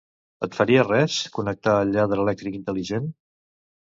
Et 0.45 0.55
faria 0.59 0.85
res 0.85 1.17
connectar 1.35 1.75
el 1.83 1.93
lladre 1.97 2.25
elèctric 2.25 2.57
intel·ligent? 2.61 3.05